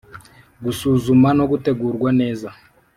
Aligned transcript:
gusuzuma 0.63 1.29
no 1.37 1.45
gutegurwa 1.51 2.09
neza 2.19 2.49